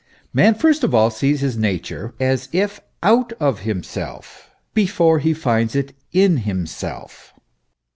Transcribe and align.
Man 0.33 0.55
first 0.55 0.83
of 0.83 0.95
all 0.95 1.11
sees 1.11 1.41
his 1.41 1.55
nature 1.55 2.15
as 2.19 2.49
if 2.51 2.81
out 3.03 3.33
of 3.39 3.59
himself, 3.59 4.49
before 4.73 5.19
he 5.19 5.31
finds 5.31 5.75
it 5.75 5.93
in 6.11 6.37
himself. 6.37 7.35